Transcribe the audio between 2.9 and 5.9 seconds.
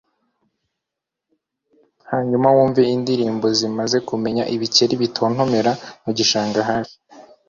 indirimbo zimaze kumenyera ibikeri bitontomera